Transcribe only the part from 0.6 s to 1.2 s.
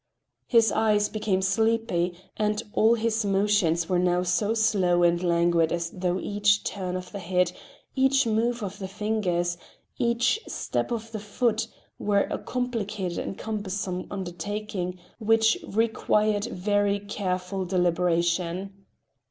eyes